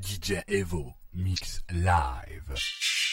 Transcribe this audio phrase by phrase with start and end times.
[0.00, 3.07] DJ Evo Mix Live.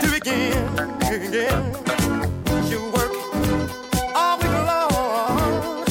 [0.00, 0.52] to begin.
[2.70, 3.12] You work
[4.14, 5.84] all week long.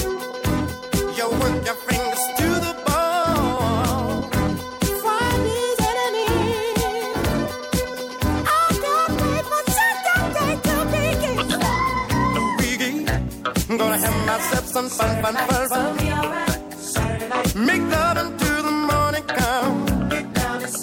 [1.42, 4.22] Work your fingers to the bone.
[5.02, 5.80] Friday's.
[8.46, 10.76] I can't wait for Saturday to
[12.62, 13.06] begin.
[13.78, 15.12] Gonna have myself some fun,
[17.56, 20.76] Make love until the morning comes.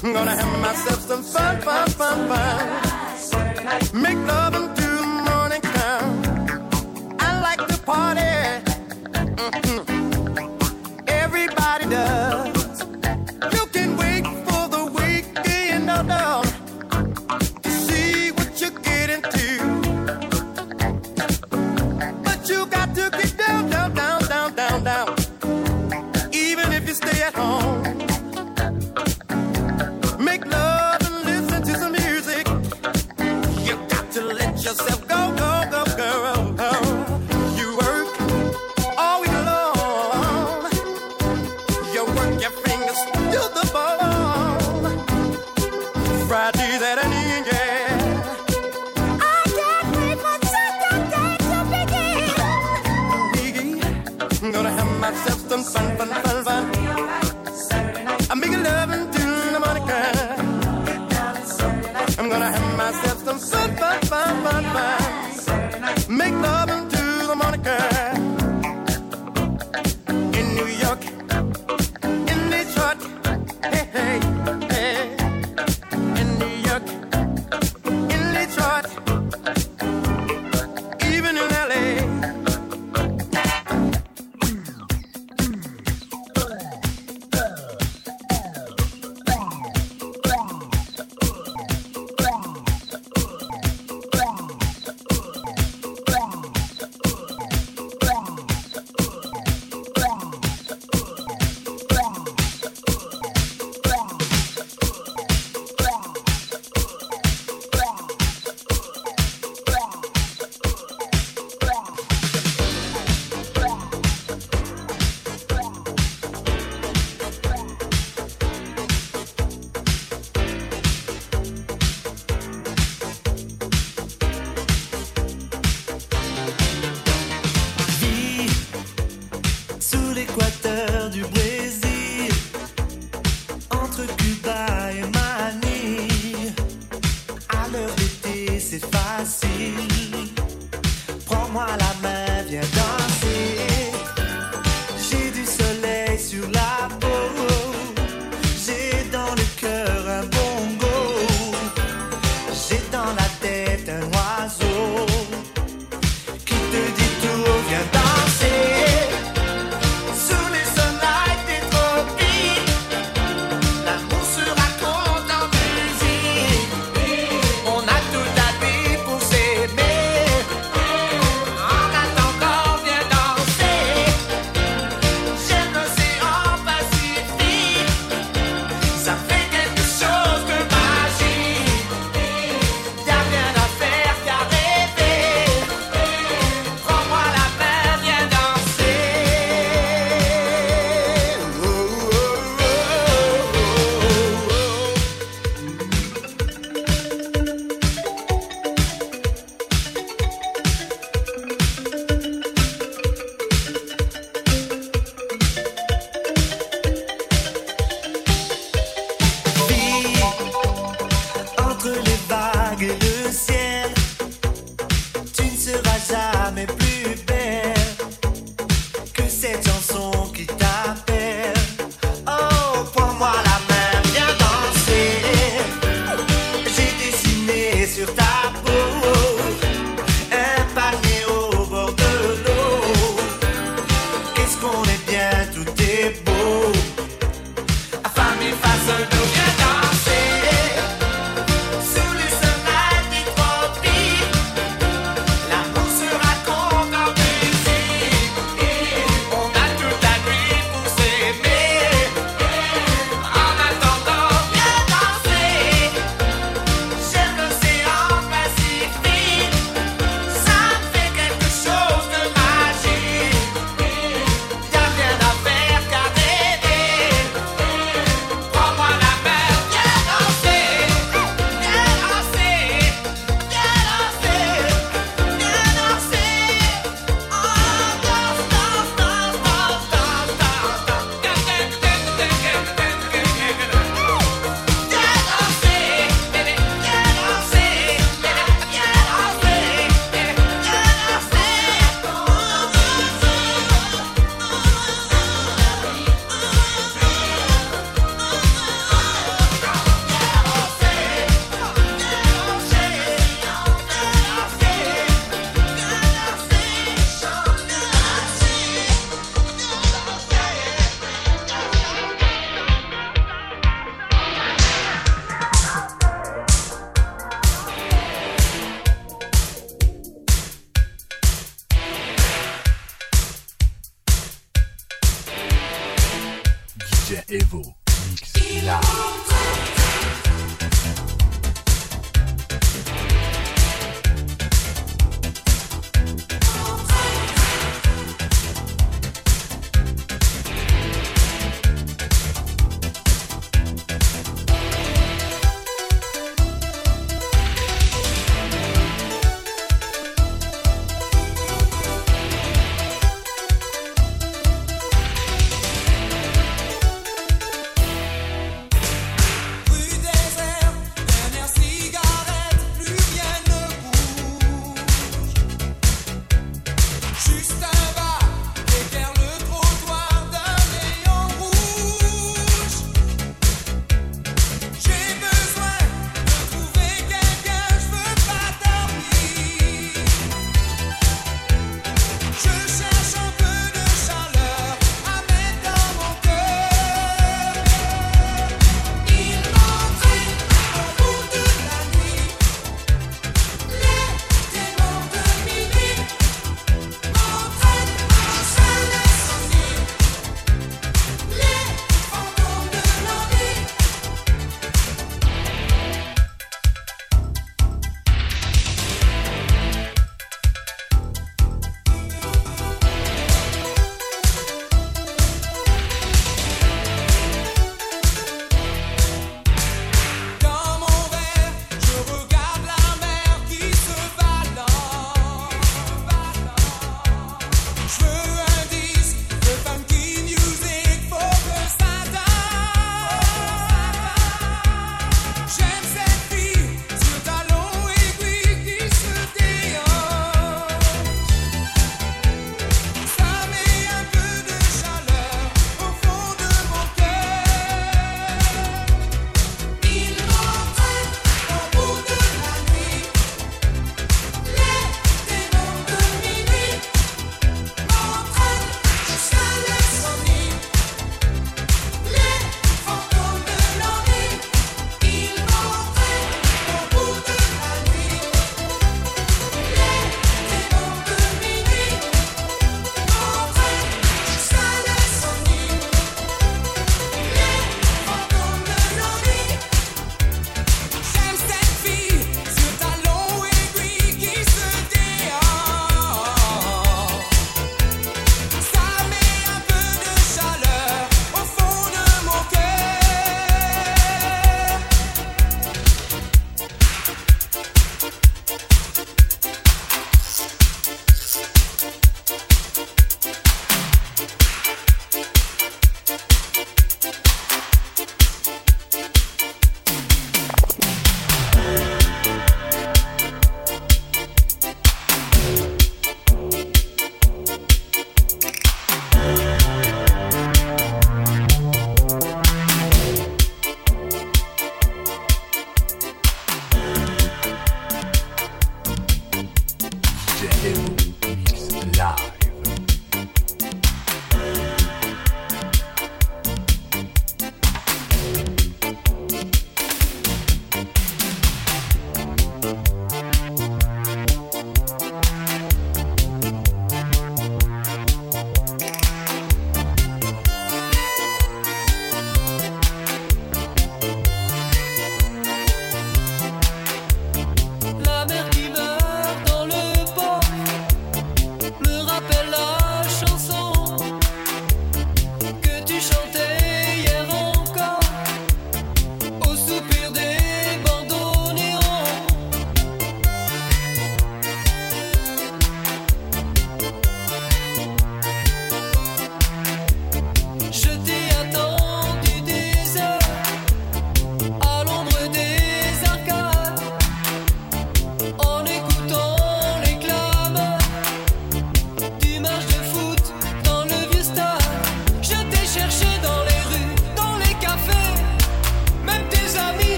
[0.00, 1.89] Gonna have myself some fun, fun.
[3.92, 4.49] Make love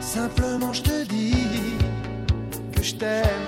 [0.00, 1.76] simplement je te dis
[2.74, 3.47] que je t'aime,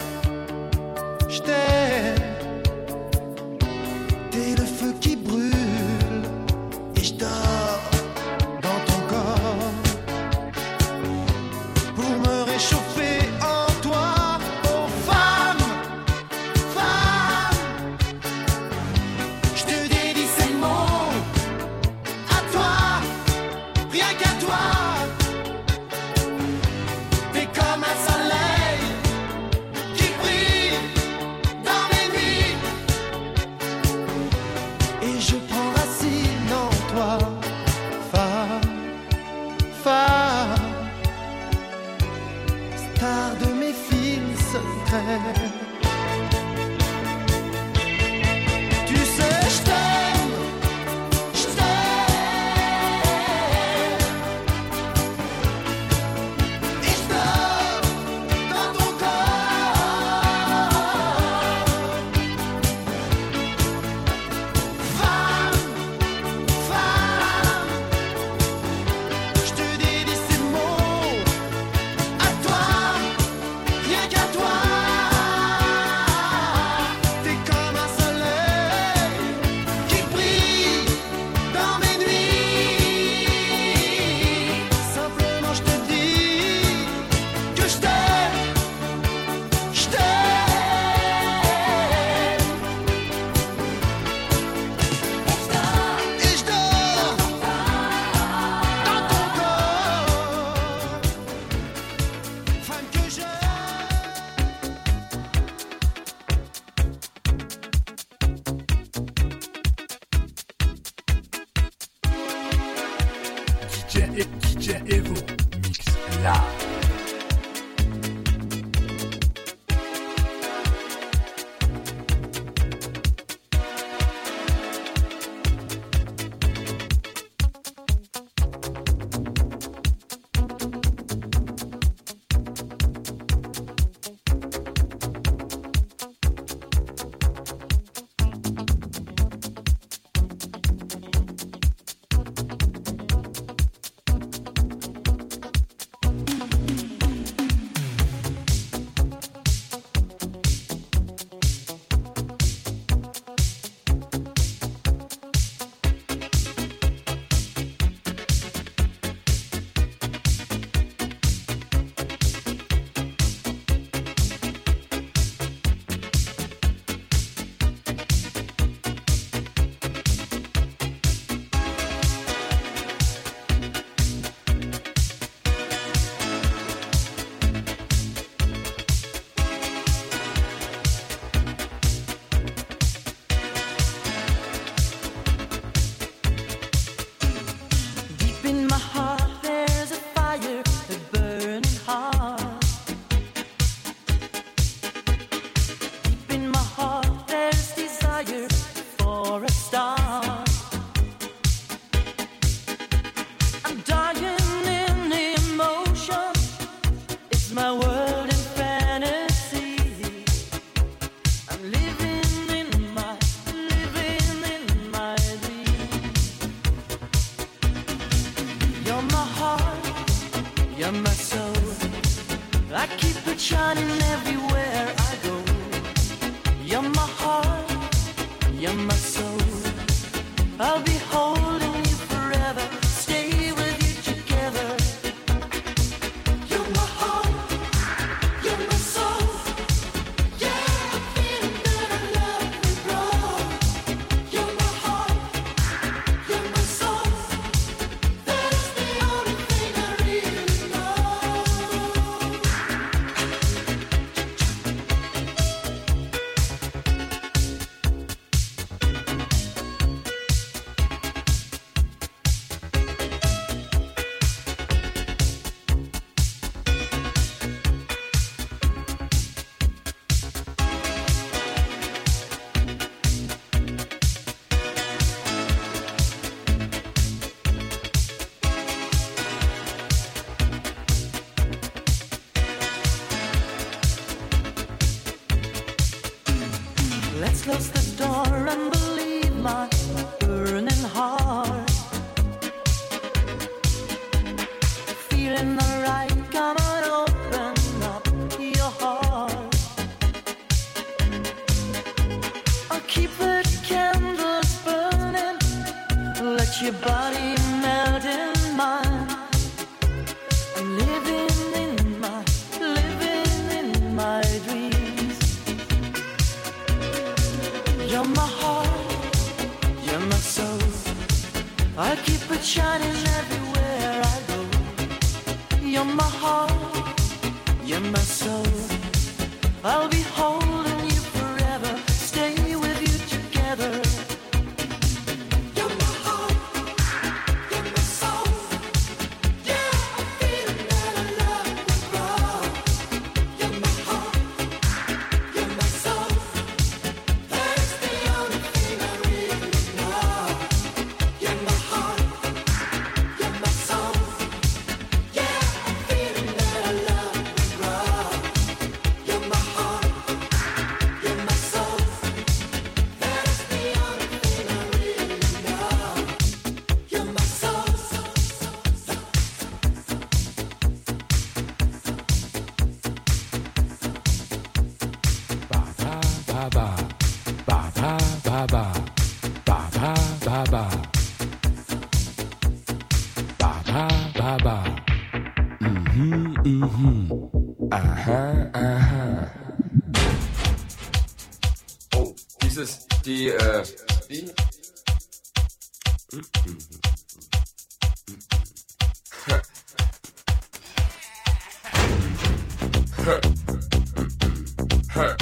[405.00, 405.16] Als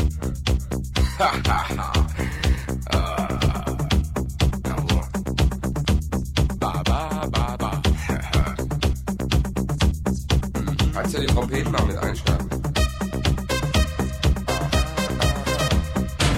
[11.15, 12.49] ihr den Trompeten mal mit einschreiben.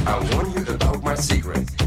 [0.07, 1.80] I warn you about my secret.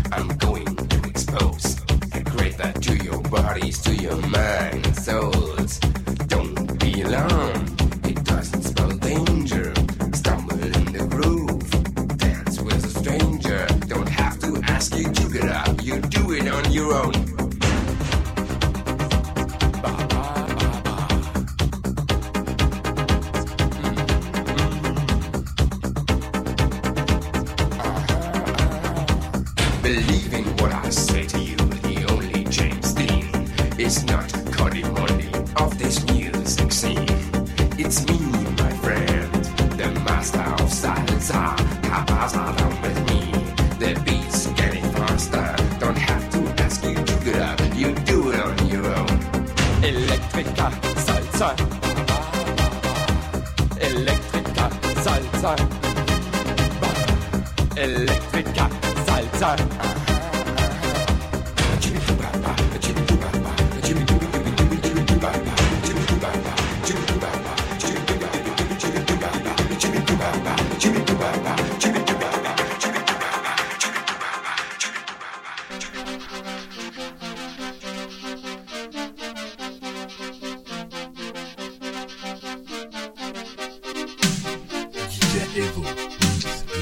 [85.56, 85.84] Evo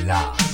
[0.05, 0.50] Live.